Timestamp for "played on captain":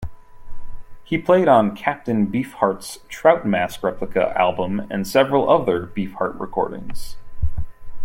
1.19-2.25